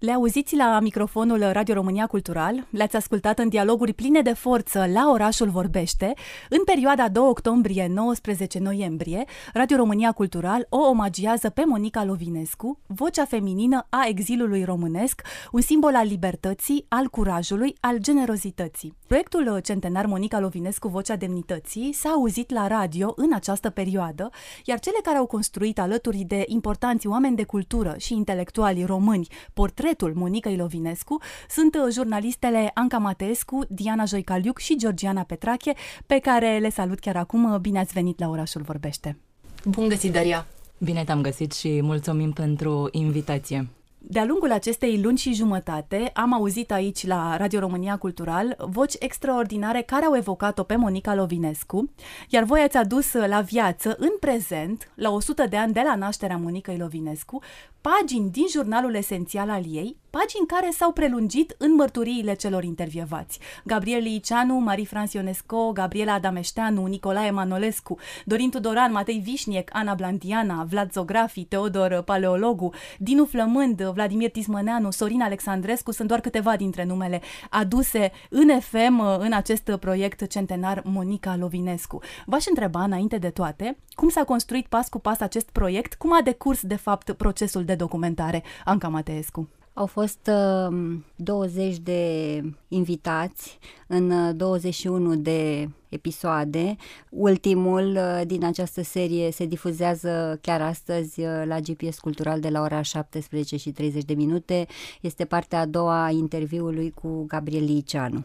[0.00, 5.10] Le auziți la microfonul Radio România Cultural, le-ați ascultat în dialoguri pline de forță la
[5.12, 6.12] Orașul Vorbește.
[6.48, 13.86] În perioada 2 octombrie-19 noiembrie, Radio România Cultural o omagiază pe Monica Lovinescu, vocea feminină
[13.88, 18.96] a exilului românesc, un simbol al libertății, al curajului, al generozității.
[19.06, 24.30] Proiectul centenar Monica Lovinescu, Vocea Demnității, s-a auzit la radio în această perioadă,
[24.64, 29.88] iar cele care au construit alături de importanți oameni de cultură și intelectuali români portret
[29.90, 31.18] portretul Monicăi Lovinescu
[31.48, 35.72] sunt uh, jurnalistele Anca Mateescu, Diana Joicaliuc și Georgiana Petrache,
[36.06, 37.58] pe care le salut chiar acum.
[37.60, 39.18] Bine ați venit la Orașul Vorbește!
[39.64, 40.46] Bun găsit, Daria!
[40.78, 43.68] Bine te-am găsit și mulțumim pentru invitație.
[44.02, 49.82] De-a lungul acestei luni și jumătate am auzit aici la Radio România Cultural voci extraordinare
[49.82, 51.90] care au evocat-o pe Monica Lovinescu,
[52.28, 56.36] iar voi ați adus la viață, în prezent, la 100 de ani de la nașterea
[56.36, 57.42] Monicăi Lovinescu,
[57.80, 63.38] pagini din jurnalul esențial al ei, pagini care s-au prelungit în mărturiile celor intervievați.
[63.64, 70.66] Gabriel Liceanu, Marie France Ionesco, Gabriela Adameșteanu, Nicolae Manolescu, Dorin Tudoran, Matei Vișniec, Ana Blandiana,
[70.68, 77.20] Vlad Zografi, Teodor Paleologu, Dinu Flămând, Vladimir Tismăneanu, Sorin Alexandrescu sunt doar câteva dintre numele
[77.50, 82.00] aduse în FM în acest proiect centenar Monica Lovinescu.
[82.26, 86.20] V-aș întreba, înainte de toate, cum s-a construit pas cu pas acest proiect, cum a
[86.22, 89.48] decurs, de fapt, procesul de documentare, Anca Mateescu?
[89.80, 90.30] Au fost
[90.68, 96.76] uh, 20 de invitați în 21 de episoade.
[97.10, 102.60] Ultimul uh, din această serie se difuzează chiar astăzi uh, la GPS Cultural de la
[102.60, 104.66] ora 17 și 30 de minute.
[105.00, 108.24] Este partea a doua a interviului cu Gabriel Liceanu.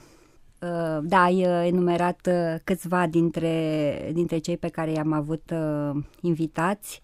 [0.61, 2.29] Uh, da, ai enumerat
[2.63, 5.53] câțiva dintre, dintre cei pe care i-am avut
[6.21, 7.01] invitați.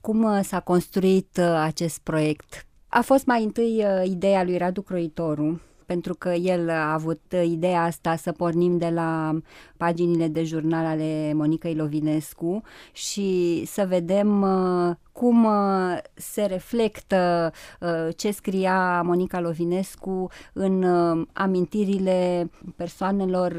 [0.00, 2.64] Cum s-a construit acest proiect?
[2.92, 8.16] A fost mai întâi ideea lui Radu Croitoru, pentru că el a avut ideea asta
[8.16, 9.38] să pornim de la
[9.76, 12.62] paginile de jurnal ale Monicăi Lovinescu
[12.92, 20.84] și să vedem uh, cum uh, se reflectă uh, ce scria Monica Lovinescu în
[21.32, 23.52] amintirile persoanelor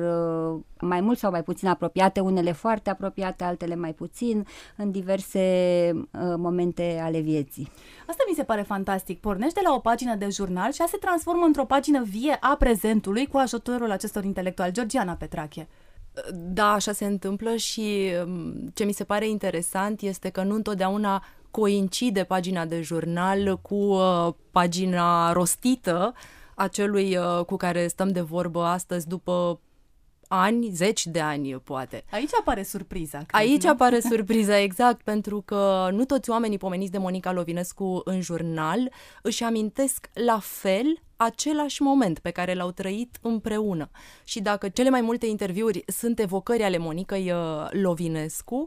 [0.80, 4.46] mai mult sau mai puțin apropiate, unele foarte apropiate, altele mai puțin,
[4.76, 5.92] în diverse
[6.38, 7.72] momente ale vieții.
[8.08, 9.20] Asta mi se pare fantastic.
[9.20, 13.28] Pornește la o pagină de jurnal și a se transformă într-o pagină vie a prezentului
[13.28, 14.72] cu ajutorul acestor intelectuali.
[14.72, 15.68] Georgiana Petrache.
[16.34, 21.24] Da, așa se întâmplă și um, ce mi se pare interesant este că nu întotdeauna
[21.52, 26.14] coincide pagina de jurnal cu uh, pagina rostită
[26.56, 29.60] a celui uh, cu care stăm de vorbă astăzi după
[30.28, 32.04] ani, zeci de ani, poate.
[32.12, 33.18] Aici apare surpriza.
[33.18, 33.70] Cred, Aici nu?
[33.70, 38.92] apare surpriza, exact, pentru că nu toți oamenii pomeniți de Monica Lovinescu în jurnal
[39.22, 43.90] își amintesc la fel același moment pe care l-au trăit împreună.
[44.24, 48.66] Și dacă cele mai multe interviuri sunt evocări ale Monicăi uh, Lovinescu,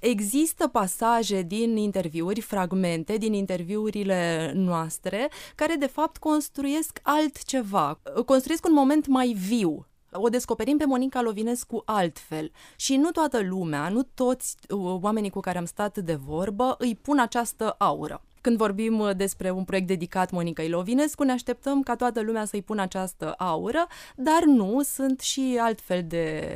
[0.00, 8.72] Există pasaje din interviuri, fragmente din interviurile noastre, care de fapt construiesc altceva, construiesc un
[8.72, 14.56] moment mai viu o descoperim pe Monica Lovinescu altfel și nu toată lumea, nu toți
[14.68, 18.22] uh, oamenii cu care am stat de vorbă îi pun această aură.
[18.40, 22.62] Când vorbim uh, despre un proiect dedicat Monica Ilovinescu, ne așteptăm ca toată lumea să-i
[22.62, 23.86] pună această aură,
[24.16, 26.48] dar nu, sunt și altfel de,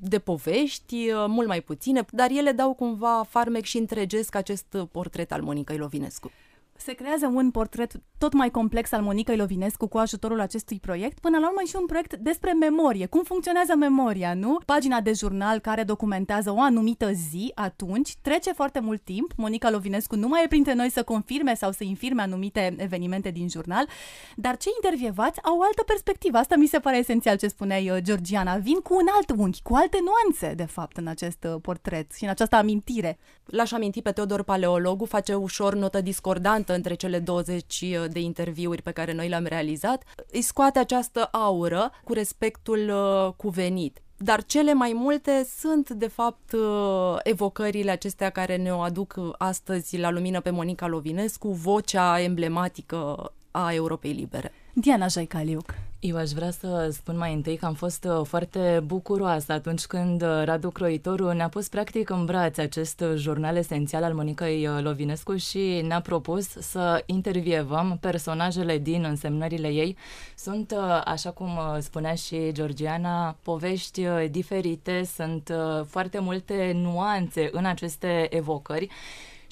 [0.00, 5.32] de povești, uh, mult mai puține, dar ele dau cumva farmec și întregesc acest portret
[5.32, 6.30] al Monica Ilovinescu.
[6.76, 11.38] Se creează un portret tot mai complex al Monicăi Lovinescu cu ajutorul acestui proiect, până
[11.38, 13.06] la urmă și un proiect despre memorie.
[13.06, 14.58] Cum funcționează memoria, nu?
[14.66, 20.16] Pagina de jurnal care documentează o anumită zi, atunci trece foarte mult timp, Monica Lovinescu
[20.16, 23.88] nu mai e printre noi să confirme sau să infirme anumite evenimente din jurnal,
[24.36, 26.38] dar cei intervievați au o altă perspectivă.
[26.38, 28.56] Asta mi se pare esențial ce spuneai, uh, Georgiana.
[28.56, 32.24] Vin cu un alt unghi, cu alte nuanțe, de fapt, în acest uh, portret și
[32.24, 33.18] în această amintire.
[33.44, 38.90] L-aș aminti pe Teodor Paleologu, face ușor notă discordantă între cele 20 de interviuri pe
[38.90, 40.02] care noi le-am realizat,
[40.32, 43.98] îi scoate această aură cu respectul uh, cuvenit.
[44.16, 50.10] Dar cele mai multe sunt, de fapt, uh, evocările acestea care ne-o aduc astăzi la
[50.10, 54.52] lumină pe Monica Lovinescu, vocea emblematică a Europei Libere.
[54.72, 55.74] Diana Jaicaliuc.
[56.06, 60.22] Eu aș vrea să spun mai întâi că am fost uh, foarte bucuroasă atunci când
[60.22, 65.36] uh, Radu Croitoru ne-a pus practic în brațe acest uh, jurnal esențial al Monicăi Lovinescu
[65.36, 69.96] și ne-a propus să intervievăm personajele din însemnările ei.
[70.36, 70.74] Sunt,
[71.04, 75.52] așa cum spunea și Georgiana, povești diferite, sunt
[75.86, 78.88] foarte multe nuanțe în aceste evocări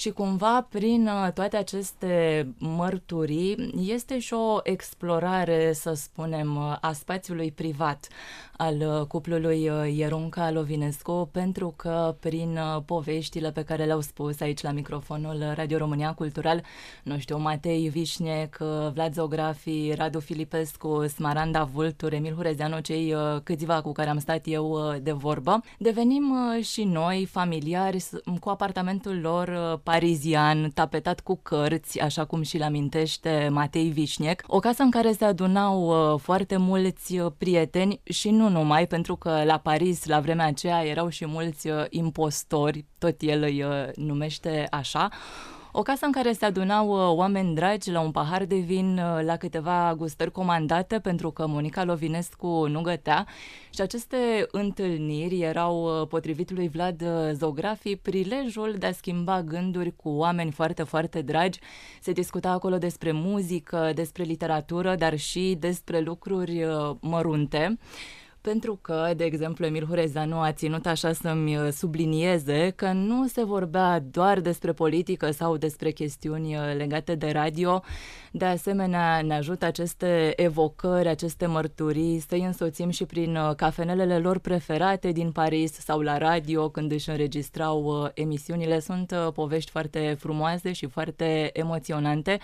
[0.02, 6.92] și cumva prin uh, toate aceste mărturii este și o explorare, să spunem, uh, a
[6.92, 8.08] spațiului privat
[8.56, 14.70] al uh, cuplului Ierunca Lovinescu, pentru că prin poveștile pe care le-au spus aici la
[14.70, 16.62] microfonul Radio România Cultural,
[17.02, 18.56] nu știu, Matei Vișnec,
[18.92, 24.94] Vlad Zografi, Radu Filipescu, Smaranda Vultur, Emil Hurezeanu, cei câțiva cu care am stat eu
[25.02, 28.04] de vorbă, devenim și noi familiari
[28.40, 34.82] cu apartamentul lor parizian, tapetat cu cărți, așa cum și-l amintește Matei Vișnec, o casă
[34.82, 39.58] în care se adunau uh, foarte mulți uh, prieteni și nu numai, pentru că la
[39.58, 45.08] Paris, la vremea aceea, erau și mulți uh, impostori, tot el îi numește așa,
[45.74, 49.24] o casă în care se adunau uh, oameni dragi la un pahar de vin, uh,
[49.24, 53.26] la câteva gustări comandate, pentru că Monica Lovinescu nu gătea.
[53.70, 57.02] Și aceste întâlniri erau, uh, potrivit lui Vlad
[57.32, 61.58] Zografi, prilejul de a schimba gânduri cu oameni foarte, foarte dragi.
[62.00, 66.66] Se discuta acolo despre muzică, despre literatură, dar și despre lucruri
[67.00, 67.78] mărunte
[68.42, 73.44] pentru că, de exemplu, Emil Hurezanu a ținut așa să-mi uh, sublinieze că nu se
[73.44, 77.82] vorbea doar despre politică sau despre chestiuni uh, legate de radio.
[78.32, 84.38] De asemenea, ne ajută aceste evocări, aceste mărturii să-i însoțim și prin uh, cafenelele lor
[84.38, 88.80] preferate din Paris sau la radio când își înregistrau emisiunile.
[88.80, 92.38] Sunt povești foarte frumoase și foarte emoționante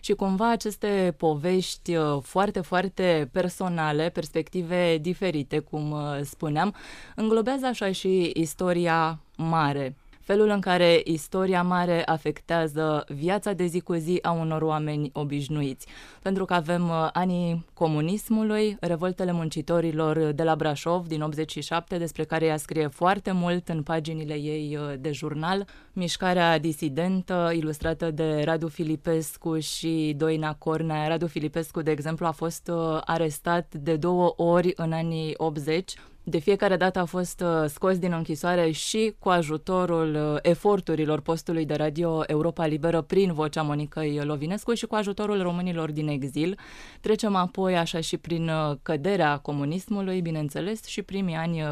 [0.00, 6.74] și cumva aceste povești foarte, foarte personale, perspective diferite, diferite, cum uh, spuneam,
[7.14, 9.94] înglobează așa și istoria mare
[10.26, 15.86] felul în care istoria mare afectează viața de zi cu zi a unor oameni obișnuiți.
[16.22, 22.44] Pentru că avem uh, anii comunismului, revoltele muncitorilor de la Brașov din 87, despre care
[22.44, 28.68] ea scrie foarte mult în paginile ei uh, de jurnal, mișcarea disidentă ilustrată de Radu
[28.68, 31.08] Filipescu și Doina Cornea.
[31.08, 35.94] Radu Filipescu, de exemplu, a fost uh, arestat de două ori în anii 80
[36.28, 41.64] de fiecare dată a fost uh, scos din închisoare și cu ajutorul uh, eforturilor postului
[41.64, 46.58] de radio Europa Liberă prin vocea Monicăi Lovinescu și cu ajutorul românilor din exil.
[47.00, 51.62] Trecem apoi așa și prin uh, căderea comunismului, bineînțeles, și primii ani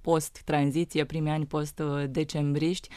[0.00, 2.88] post-tranziție, primii ani post-decembriști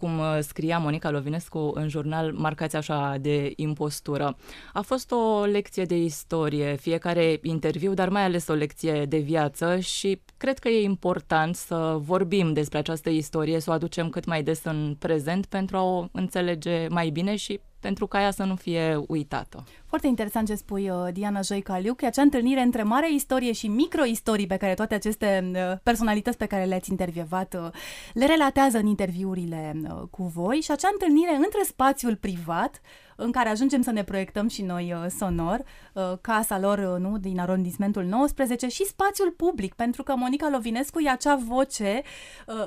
[0.00, 4.36] cum uh, scria Monica Lovinescu în jurnal, marcați așa de impostură.
[4.72, 9.78] A fost o lecție de istorie, fiecare interviu, dar mai ales o lecție de viață
[9.78, 14.42] și cred că e important să vorbim despre această istorie, să o aducem cât mai
[14.42, 18.54] des în prezent pentru a o înțelege mai bine și pentru ca ea să nu
[18.54, 19.64] fie uitată.
[19.86, 24.46] Foarte interesant ce spui, uh, Diana Joicaliu, că acea întâlnire între mare istorie și microistorii
[24.46, 27.70] pe care toate aceste uh, personalități pe care le-ați intervievat uh,
[28.12, 29.80] le relatează în interviurile
[30.10, 32.80] cu voi și acea întâlnire între spațiul privat,
[33.20, 35.62] în care ajungem să ne proiectăm și noi uh, sonor,
[35.92, 41.00] uh, casa lor uh, nu, din arondismentul 19 și spațiul public, pentru că Monica Lovinescu
[41.00, 42.02] e acea voce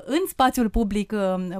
[0.05, 1.13] în spațiul public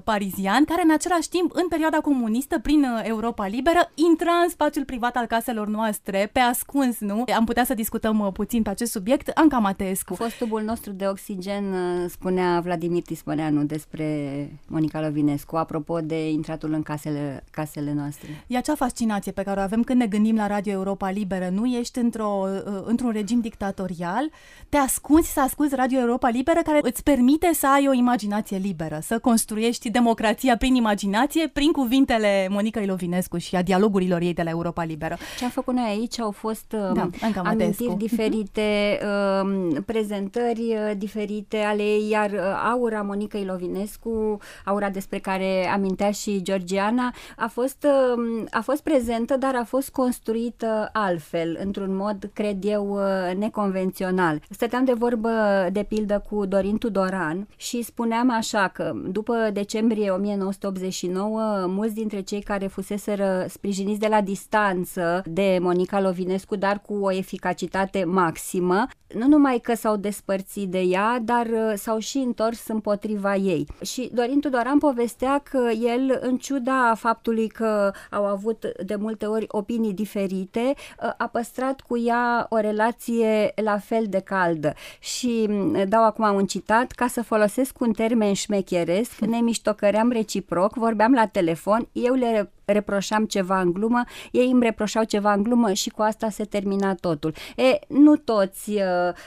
[0.03, 5.15] parizian, care în același timp, în perioada comunistă, prin Europa Liberă, intra în spațiul privat
[5.15, 7.23] al caselor noastre, pe ascuns, nu?
[7.35, 9.31] Am putea să discutăm puțin pe acest subiect.
[9.33, 10.15] Anca Mateescu.
[10.15, 11.75] Fostubul nostru de oxigen,
[12.09, 18.43] spunea Vladimir Tispăneanu despre Monica Lovinescu, apropo de intratul în casele, casele noastre.
[18.47, 21.49] E acea fascinație pe care o avem când ne gândim la Radio Europa Liberă.
[21.49, 24.29] Nu ești într-o, uh, într-un regim dictatorial,
[24.69, 28.99] te ascunzi să asculți Radio Europa Liberă care îți permite să ai o imaginație liberă,
[29.01, 34.49] să construiești democrația prin imaginație, prin cuvintele Monica Ilovinescu și a dialogurilor ei de la
[34.49, 35.17] Europa Liberă.
[35.37, 37.09] Ce am făcut noi aici au fost um, da,
[37.43, 38.99] amintiri diferite,
[39.43, 42.39] um, prezentări uh, diferite ale ei, iar uh,
[42.71, 48.83] aura Monica Ilovinescu, aura despre care amintea și Georgiana, a fost, um, a fost fost
[48.83, 54.41] prezentă, dar a fost construită altfel, într-un mod, cred eu, uh, neconvențional.
[54.49, 55.29] Stăteam de vorbă,
[55.71, 62.41] de pildă, cu Dorin Tudoran și spuneam așa că după decembrie 1989, mulți dintre cei
[62.41, 69.27] care fuseseră sprijiniți de la distanță de Monica Lovinescu, dar cu o eficacitate maximă, nu
[69.27, 73.67] numai că s-au despărțit de ea, dar uh, s-au și întors împotriva ei.
[73.81, 79.25] Și Dorin Tudoran povestea că el, în ciuda faptului că au avut avut de multe
[79.25, 80.73] ori opinii diferite,
[81.17, 84.73] a păstrat cu ea o relație la fel de caldă.
[84.99, 85.49] Și
[85.87, 91.27] dau acum un citat, ca să folosesc un termen șmecheresc, ne miștocăream reciproc, vorbeam la
[91.27, 96.01] telefon, eu le reproșam ceva în glumă, ei îmi reproșau ceva în glumă și cu
[96.01, 97.33] asta se termina totul.
[97.55, 98.81] E, nu toți uh,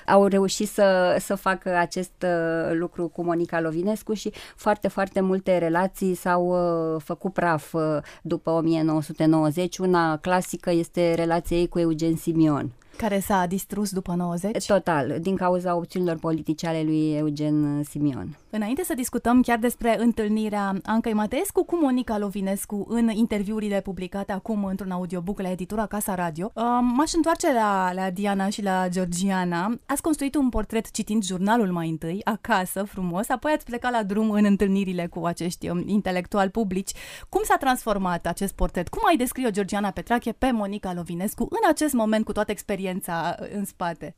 [0.07, 5.59] au reușit să, să facă acest uh, lucru cu Monica Lovinescu și foarte, foarte multe
[5.59, 7.83] relații s-au uh, făcut praf uh,
[8.23, 9.79] după 1990.
[9.79, 12.71] Una clasică este relația ei cu Eugen Simion.
[12.97, 14.67] Care s-a distrus după 90?
[14.67, 18.37] Total, din cauza opțiunilor politice ale lui Eugen Simion.
[18.55, 24.65] Înainte să discutăm chiar despre întâlnirea Ancăi Mateescu cu Monica Lovinescu în interviurile publicate acum
[24.65, 29.79] într-un audiobook la editura Casa Radio, uh, m-aș întoarce la, la Diana și la Georgiana.
[29.87, 34.31] Ați construit un portret citind jurnalul mai întâi, acasă, frumos, apoi ați plecat la drum
[34.31, 36.93] în întâlnirile cu acești um, intelectuali publici.
[37.29, 38.89] Cum s-a transformat acest portret?
[38.89, 43.65] Cum ai descrie-o Georgiana Petrache pe Monica Lovinescu în acest moment cu toată experiența în
[43.65, 44.17] spate?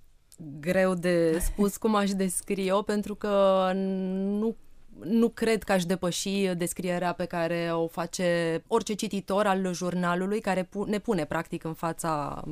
[0.61, 4.57] Greu de spus cum aș descrie-o, pentru că nu
[5.05, 10.69] nu cred că aș depăși descrierea pe care o face orice cititor al jurnalului care
[10.87, 12.43] ne pune practic în fața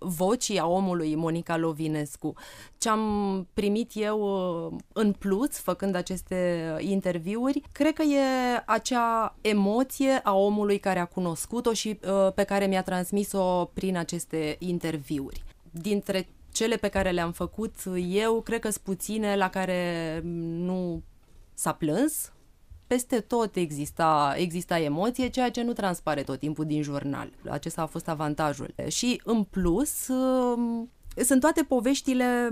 [0.00, 2.34] vocii a omului Monica Lovinescu.
[2.78, 8.22] Ce am primit eu uh, în plus făcând aceste interviuri, cred că e
[8.66, 14.56] acea emoție a omului care a cunoscut-o și uh, pe care mi-a transmis-o prin aceste
[14.58, 15.44] interviuri.
[15.70, 17.74] Dintre cele pe care le-am făcut
[18.08, 21.02] eu, cred că sunt puține la care nu
[21.54, 22.32] s-a plâns.
[22.86, 27.32] Peste tot exista, exista emoție, ceea ce nu transpare tot timpul din jurnal.
[27.48, 28.74] Acesta a fost avantajul.
[28.88, 32.50] Și, în plus, um, sunt toate poveștile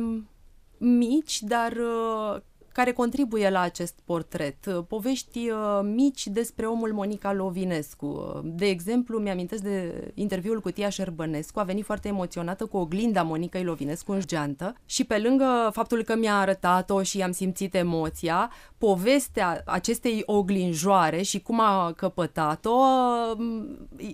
[0.79, 2.41] mici, dar uh,
[2.79, 4.85] care contribuie la acest portret.
[4.89, 8.41] Povești uh, mici despre omul Monica Lovinescu.
[8.45, 13.65] De exemplu, mi-amintesc de interviul cu Tia Șerbănescu, a venit foarte emoționată cu oglinda Monicăi
[13.65, 19.63] Lovinescu în geantă și pe lângă faptul că mi-a arătat-o și am simțit emoția, povestea
[19.67, 22.77] acestei oglinjoare și cum a căpătat-o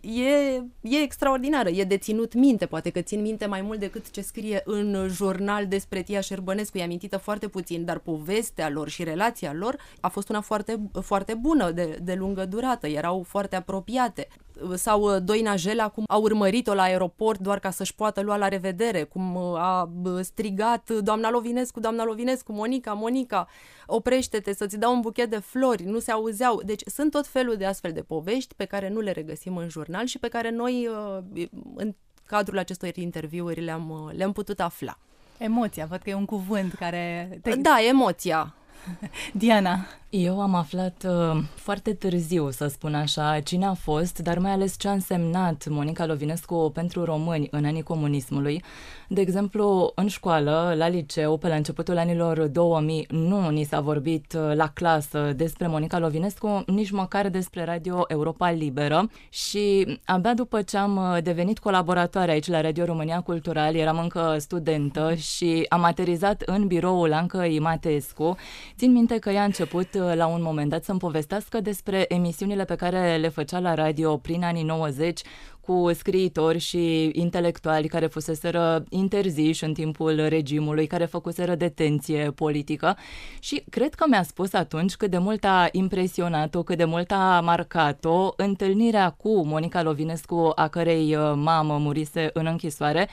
[0.02, 4.20] e, e extraordinară, e de ținut minte, poate că țin minte mai mult decât ce
[4.20, 9.52] scrie în jurnal despre Tia Șerbănescu, e amintită foarte puțin, dar povestea lor și relația
[9.52, 14.28] lor a fost una foarte, foarte bună, de, de lungă durată, erau foarte apropiate
[14.74, 18.48] sau uh, Doina Jela cum a urmărit-o la aeroport doar ca să-și poată lua la
[18.48, 23.48] revedere, cum uh, a strigat doamna Lovinescu, doamna Lovinescu, Monica, Monica,
[23.86, 26.62] oprește-te să-ți dau un buchet de flori, nu se auzeau.
[26.64, 30.06] Deci sunt tot felul de astfel de povești pe care nu le regăsim în jurnal
[30.06, 31.94] și pe care noi uh, în
[32.26, 34.98] cadrul acestor interviuri le-am, le-am putut afla.
[35.44, 37.38] Emoția, văd că e un cuvânt care...
[37.42, 37.56] Te...
[37.56, 38.54] Da, emoția.
[39.32, 39.86] Diana.
[40.16, 44.78] Eu am aflat uh, foarte târziu, să spun așa, cine a fost, dar mai ales
[44.78, 48.62] ce a însemnat Monica Lovinescu pentru români în anii comunismului.
[49.08, 54.32] De exemplu, în școală, la liceu, pe la începutul anilor 2000, nu ni s-a vorbit
[54.36, 60.62] uh, la clasă despre Monica Lovinescu, nici măcar despre Radio Europa Liberă și abia după
[60.62, 65.84] ce am uh, devenit colaboratoare aici la Radio România Cultural, eram încă studentă și am
[65.84, 68.36] aterizat în biroul Ancă Imatescu.
[68.76, 72.64] Țin minte că ea a început uh, la un moment dat să-mi povestească despre emisiunile
[72.64, 75.20] pe care le făcea la radio prin anii 90
[75.66, 82.96] cu scriitori și intelectuali care fuseseră interziși în timpul regimului, care făcuseră detenție politică.
[83.38, 87.40] Și cred că mi-a spus atunci cât de mult a impresionat-o, cât de mult a
[87.44, 93.08] marcat-o întâlnirea cu Monica Lovinescu, a cărei uh, mamă murise în închisoare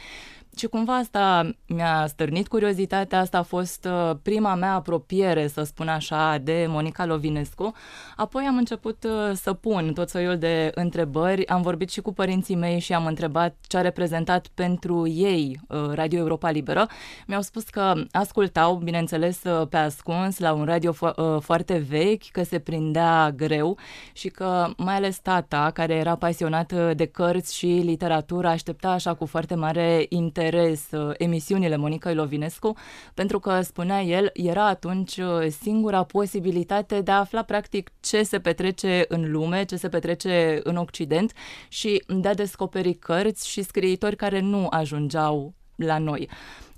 [0.58, 5.88] și cumva asta mi-a stârnit curiozitatea, asta a fost uh, prima mea apropiere, să spun
[5.88, 7.74] așa, de Monica Lovinescu.
[8.16, 12.56] Apoi am început uh, să pun tot soiul de întrebări, am vorbit și cu părinții
[12.56, 16.88] mei și am întrebat ce a reprezentat pentru ei uh, Radio Europa Liberă.
[17.28, 22.60] Mi-au spus că ascultau, bineînțeles, pe ascuns, la un radio fo- foarte vechi, că se
[22.60, 23.78] prindea greu
[24.14, 29.26] și că mai ales tata, care era pasionat de cărți și literatură, aștepta așa cu
[29.26, 32.78] foarte mare interes interes uh, emisiunile Monica Lovinescu,
[33.14, 38.40] pentru că, spunea el, era atunci uh, singura posibilitate de a afla practic ce se
[38.40, 41.34] petrece în lume, ce se petrece în Occident
[41.68, 46.30] și de a descoperi cărți și scriitori care nu ajungeau la noi.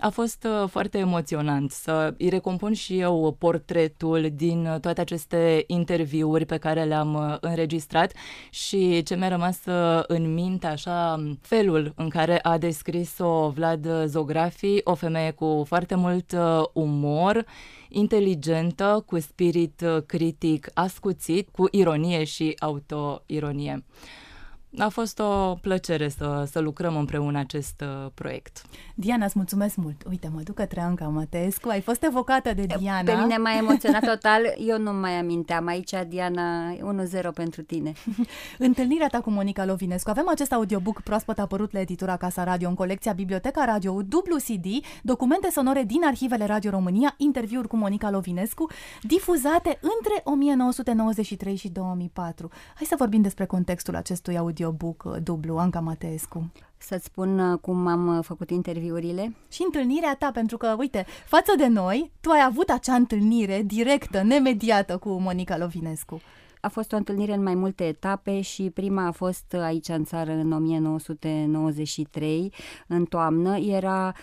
[0.04, 6.46] A fost uh, foarte emoționant să îi recompun și eu portretul din toate aceste interviuri
[6.46, 8.14] pe care le-am uh, înregistrat
[8.50, 14.82] și ce mi-a rămas uh, în minte așa felul în care a descris-o Vlad Zografi,
[14.84, 16.36] o femeie cu foarte mult
[16.74, 17.46] umor,
[17.90, 23.84] inteligentă, cu spirit critic ascuțit, cu ironie și autoironie.
[24.78, 28.62] A fost o plăcere să, să lucrăm împreună acest uh, proiect.
[28.96, 30.04] Diana, îți mulțumesc mult.
[30.10, 31.70] Uite, mă duc către Anca Matescu.
[31.70, 33.12] Ai fost evocată de Diana.
[33.12, 34.42] Pe mine m-a emoționat total.
[34.68, 35.68] Eu nu mai aminteam.
[35.68, 36.78] Aici, Diana, 1-0
[37.34, 37.94] pentru tine.
[38.58, 40.10] Întâlnirea ta cu Monica Lovinescu.
[40.10, 44.66] Avem acest audiobook proaspăt apărut la editura Casa Radio în colecția Biblioteca Radio dublu CD,
[45.02, 48.70] documente sonore din arhivele Radio România, interviuri cu Monica Lovinescu,
[49.02, 52.50] difuzate între 1993 și 2004.
[52.76, 56.52] Hai să vorbim despre contextul acestui audiobook uh, dublu, Anca Mateescu.
[56.78, 59.36] Să-ți spun uh, cum am uh, făcut interviurile?
[59.52, 64.22] Și întâlnirea ta, pentru că, uite, față de noi, tu ai avut acea întâlnire directă,
[64.22, 66.22] nemediată cu Monica Lovinescu.
[66.62, 70.32] A fost o întâlnire în mai multe etape și prima a fost aici în țară
[70.32, 72.54] în 1993,
[72.88, 73.58] în toamnă.
[73.58, 74.14] Era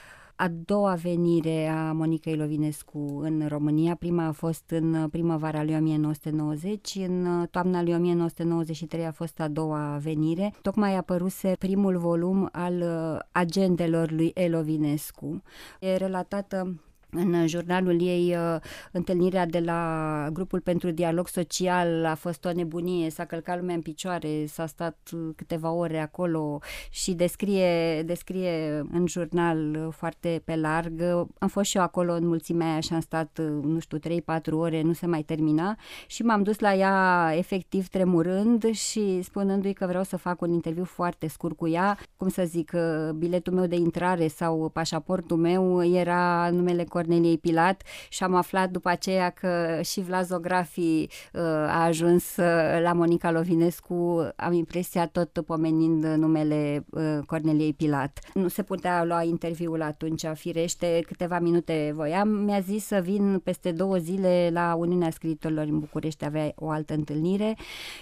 [0.40, 3.94] a doua venire a Monicăi Lovinescu în România.
[3.94, 9.98] Prima a fost în primăvara lui 1990, în toamna lui 1993 a fost a doua
[10.02, 10.54] venire.
[10.62, 12.84] Tocmai a apăruse primul volum al
[13.32, 15.42] agendelor lui Elovinescu.
[15.80, 18.60] E relatată în jurnalul ei, uh,
[18.92, 23.80] întâlnirea de la grupul pentru dialog social a fost o nebunie, s-a călcat lumea în
[23.80, 31.02] picioare, s-a stat câteva ore acolo și descrie, descrie în jurnal foarte pe larg.
[31.38, 34.02] Am fost și eu acolo în mulțimea aia și am stat, nu știu, 3-4
[34.50, 35.76] ore, nu se mai termina
[36.06, 40.84] și m-am dus la ea efectiv tremurând și spunându-i că vreau să fac un interviu
[40.84, 45.84] foarte scurt cu ea, cum să zic, uh, biletul meu de intrare sau pașaportul meu
[45.84, 52.36] era numele Corneliei Pilat și am aflat după aceea că și Vlazografii uh, a ajuns
[52.36, 58.18] uh, la Monica Lovinescu, am impresia tot pomenind numele uh, Corneliei Pilat.
[58.34, 62.28] Nu se putea lua interviul atunci, firește, câteva minute voiam.
[62.28, 66.94] Mi-a zis să vin peste două zile la Uniunea Scriitorilor în București, avea o altă
[66.94, 67.56] întâlnire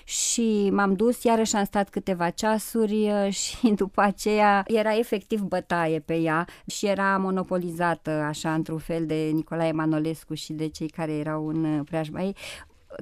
[0.04, 6.14] și m-am dus, iarăși am stat câteva ceasuri și după aceea era efectiv bătaie pe
[6.14, 11.48] ea și era monopolizată așa într-un fel de Nicolae Manolescu și de cei care erau
[11.48, 12.36] în preajma ei,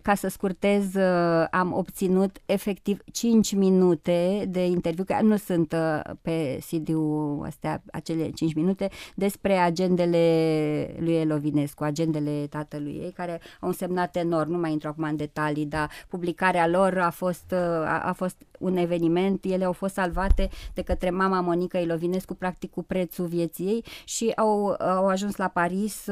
[0.02, 6.00] ca să scurtez, uh, am obținut efectiv 5 minute de interviu, că nu sunt uh,
[6.22, 13.68] pe CD-ul astea, acele 5 minute, despre agendele lui Elovinescu, agendele tatălui ei, care au
[13.68, 18.02] însemnat enorm, nu mai intru acum în detalii, dar publicarea lor a fost, uh, a,
[18.04, 22.82] a fost un eveniment, ele au fost salvate de către mama Monica Elovinescu, practic cu
[22.82, 26.08] prețul vieții ei și au, au ajuns la Paris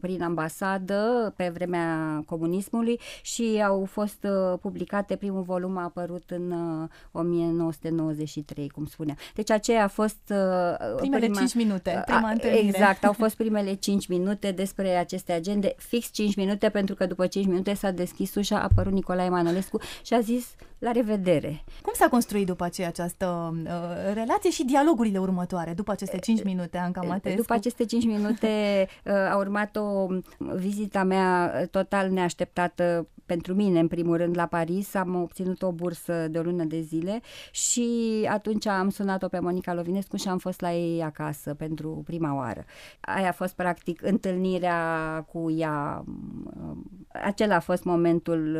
[0.00, 6.50] prin ambasadă pe vremea comunismului și au fost uh, publicate, primul volum a apărut în
[6.50, 9.16] uh, 1993, cum spunea.
[9.34, 10.18] Deci aceea a fost...
[10.30, 12.66] Uh, primele prima, 5 minute, prima întâlnire.
[12.66, 17.26] Exact, au fost primele 5 minute despre aceste agende, fix 5 minute, pentru că după
[17.26, 21.64] 5 minute s-a deschis ușa, a apărut Nicolae Manolescu și a zis la revedere.
[21.82, 26.78] Cum s-a construit după aceea această uh, relație și dialogurile următoare, după aceste 5 minute,
[26.78, 27.40] Anca Matescu?
[27.40, 28.48] După aceste 5 minute
[29.04, 30.06] uh, a urmat o
[30.38, 34.94] vizita mea total neașteptată pentru mine, în primul rând, la Paris.
[34.94, 37.88] Am obținut o bursă de o lună de zile și
[38.30, 42.64] atunci am sunat-o pe Monica Lovinescu și am fost la ei acasă pentru prima oară.
[43.00, 44.80] Aia a fost, practic, întâlnirea
[45.32, 46.04] cu ea.
[47.24, 48.58] Acela a fost momentul,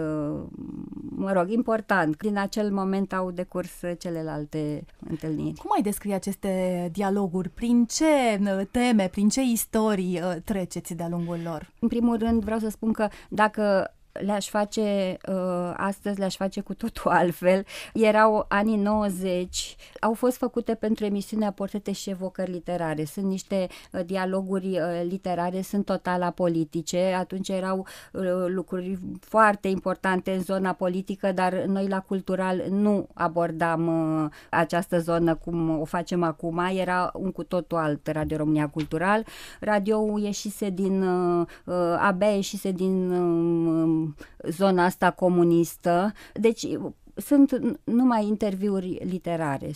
[1.16, 2.16] mă rog, important.
[2.16, 5.59] Din acel moment au decurs celelalte întâlniri.
[5.59, 7.48] Cum ai descrie aceste dialoguri?
[7.48, 11.72] Prin ce teme, prin ce istorii uh, treceți de-a lungul lor?
[11.81, 16.74] În primul rând vreau să spun că dacă le-aș face uh, astăzi, le-aș face cu
[16.74, 17.64] totul altfel.
[17.94, 23.05] Erau anii 90, au fost făcute pentru emisiunea Portrete și Evocări Literare.
[23.05, 27.14] Sunt niște uh, dialoguri uh, literare, sunt total apolitice.
[27.18, 33.87] Atunci erau uh, lucruri foarte importante în zona politică, dar noi la cultural nu abordam
[34.22, 36.59] uh, această zonă cum o facem acum.
[36.59, 39.24] Era un cu totul alt Radio România Cultural.
[39.61, 44.03] Radio ieșise din, uh, uh, abia ieșise din uh,
[44.48, 46.12] zona asta comunistă.
[46.32, 46.66] Deci
[47.14, 49.72] sunt numai interviuri literare, 100%.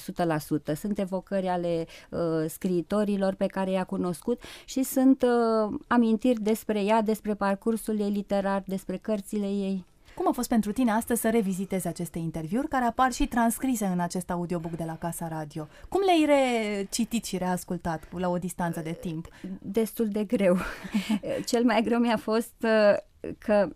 [0.77, 7.03] Sunt evocări ale uh, scriitorilor pe care i-a cunoscut și sunt uh, amintiri despre ea,
[7.03, 9.85] despre parcursul ei literar, despre cărțile ei.
[10.15, 14.01] Cum a fost pentru tine astăzi să revizitezi aceste interviuri care apar și transcrise în
[14.01, 15.69] acest audiobook de la Casa Radio?
[15.89, 19.29] Cum le-ai recitit și reascultat la o distanță de timp?
[19.63, 20.57] Destul de greu.
[21.51, 22.97] Cel mai greu mi-a fost uh,
[23.39, 23.69] că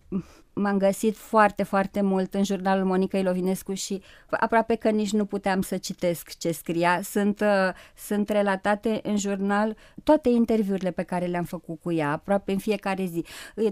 [0.55, 5.61] m-am găsit foarte, foarte mult în jurnalul Monica Ilovinescu și aproape că nici nu puteam
[5.61, 7.01] să citesc ce scria.
[7.03, 12.53] Sunt, uh, sunt relatate în jurnal toate interviurile pe care le-am făcut cu ea, aproape
[12.53, 13.25] în fiecare zi.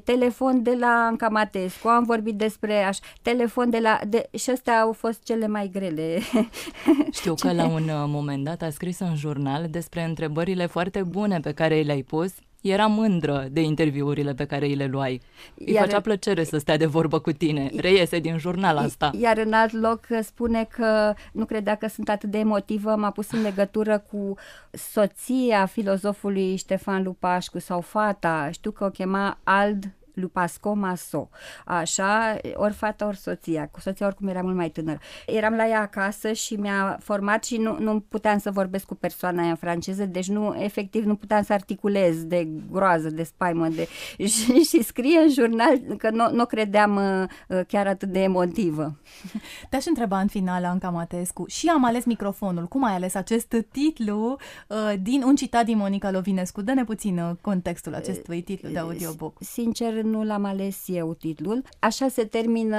[0.04, 4.00] Telefon de la Anca Matescu, am vorbit despre aș, telefon de la...
[4.08, 6.18] De, și astea au fost cele mai grele.
[7.10, 11.40] Știu că la un uh, moment dat a scris în jurnal despre întrebările foarte bune
[11.40, 15.20] pe care le-ai pus era mândră de interviurile pe care îi le luai.
[15.55, 17.70] Îi iar, făcea plăcere să stea de vorbă cu tine.
[17.77, 19.11] Reiese din jurnal asta.
[19.20, 22.96] Iar în alt loc spune că nu credea că sunt atât de emotivă.
[22.96, 24.35] M-a pus în legătură cu
[24.70, 28.49] soția filozofului Ștefan Lupașcu sau fata.
[28.51, 29.85] Știu că o chema Ald
[30.20, 31.28] Lupasco Maso.
[31.64, 33.68] Așa, ori fata, ori soția.
[33.72, 34.98] Cu soția oricum era mult mai tânără.
[35.26, 39.42] Eram la ea acasă și mi-a format și nu, nu puteam să vorbesc cu persoana
[39.42, 43.68] aia în franceză, deci nu, efectiv nu puteam să articulez de groază, de spaimă.
[43.68, 43.88] De...
[44.30, 48.98] Și, și scrie în jurnal că nu, nu credeam uh, chiar atât de emotivă.
[49.70, 52.66] Te-aș întreba în final, Anca Matescu, și am ales microfonul.
[52.66, 54.37] Cum ai ales acest titlu
[54.68, 56.62] uh, din un citat din Monica Lovinescu?
[56.62, 59.37] Dă-ne puțin uh, contextul acestui titlu de audiobook.
[59.40, 61.62] Sincer, nu l-am ales eu titlul.
[61.79, 62.79] Așa se termină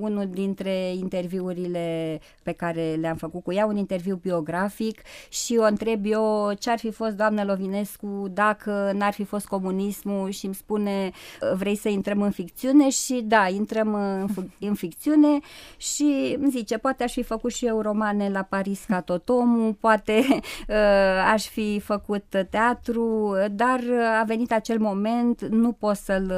[0.00, 6.04] unul dintre interviurile pe care le-am făcut cu ea, un interviu biografic și o întreb
[6.04, 11.10] eu ce ar fi fost doamna Lovinescu dacă n-ar fi fost comunismul și îmi spune
[11.54, 14.28] vrei să intrăm în ficțiune și da, intrăm în,
[14.60, 15.38] în ficțiune
[15.76, 20.24] și îmi zice poate aș fi făcut și eu romane la Paris ca Totomu, poate
[20.68, 23.80] uh, aș fi făcut teatru, dar
[24.20, 26.32] a venit acel moment, nu pot să-l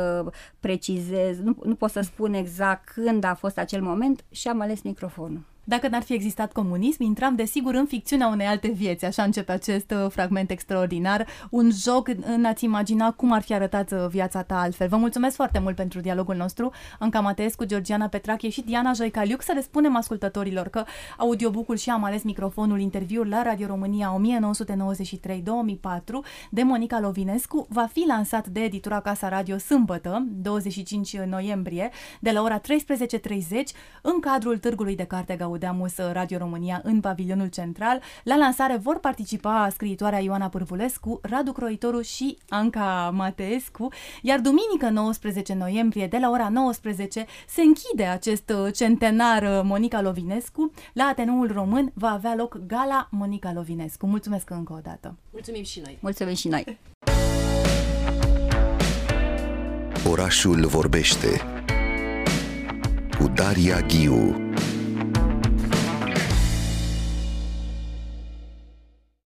[0.61, 4.83] precizez, nu, nu pot să spun exact când a fost acel moment și am ales
[4.83, 5.52] microfonul.
[5.73, 9.05] Dacă n-ar fi existat comunism, intram desigur în ficțiunea unei alte vieți.
[9.05, 11.27] Așa începe acest uh, fragment extraordinar.
[11.51, 14.89] Un joc în a-ți imagina cum ar fi arătat uh, viața ta altfel.
[14.89, 16.73] Vă mulțumesc foarte mult pentru dialogul nostru.
[16.99, 19.43] Anca Mateescu, Georgiana Petrache și Diana Joicaliuc.
[19.43, 20.85] Să le spunem ascultătorilor că
[21.19, 24.21] audiobookul și am ales microfonul interviul la Radio România 1993-2004
[26.51, 32.43] de Monica Lovinescu va fi lansat de editura Casa Radio sâmbătă, 25 noiembrie, de la
[32.43, 32.65] ora 13.30
[34.03, 38.01] în cadrul Târgului de Carte Gaudenci Audeamus Radio România în pavilionul central.
[38.23, 43.89] La lansare vor participa scriitoarea Ioana Pârvulescu, Radu Croitoru și Anca Mateescu,
[44.23, 50.73] iar duminică 19 noiembrie de la ora 19 se închide acest centenar Monica Lovinescu.
[50.93, 54.07] La Ateneul Român va avea loc Gala Monica Lovinescu.
[54.07, 55.17] Mulțumesc încă o dată!
[55.31, 55.99] Mulțumim și noi!
[56.01, 56.79] Mulțumim și noi!
[60.11, 61.41] Orașul vorbește
[63.19, 64.35] cu Daria Ghiu